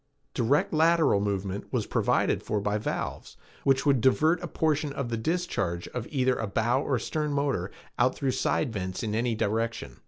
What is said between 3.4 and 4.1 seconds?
which would